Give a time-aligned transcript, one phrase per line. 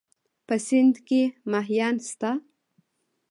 [0.47, 1.21] په سيند کې
[1.51, 2.31] مهيان شته؟